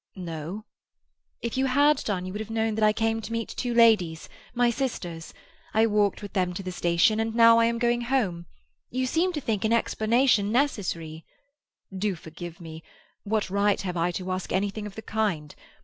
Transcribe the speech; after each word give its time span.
"No." 0.15 0.65
"If 1.43 1.57
you 1.57 1.67
had 1.67 1.97
done, 2.05 2.25
you 2.25 2.33
would 2.33 2.39
have 2.39 2.49
known 2.49 2.73
that 2.73 2.83
I 2.83 2.91
came 2.91 3.21
to 3.21 3.31
meet 3.31 3.49
two 3.49 3.71
ladies, 3.71 4.29
my 4.55 4.71
sisters. 4.71 5.31
I 5.75 5.85
walked 5.85 6.23
with 6.23 6.33
them 6.33 6.55
to 6.55 6.63
the 6.63 6.71
station, 6.71 7.19
and 7.19 7.35
now 7.35 7.59
I 7.59 7.65
am 7.65 7.77
going 7.77 8.01
home. 8.01 8.47
You 8.89 9.05
seem 9.05 9.31
to 9.33 9.39
think 9.41 9.63
an 9.63 9.71
explanation 9.73 10.51
necessary—" 10.51 11.23
"Do 11.95 12.15
forgive 12.15 12.59
me! 12.59 12.81
What 13.25 13.51
right 13.51 13.79
have 13.81 13.95
I 13.95 14.09
to 14.13 14.31
ask 14.31 14.51
anything 14.51 14.87
of 14.87 14.95
the 14.95 15.03
kind? 15.03 15.53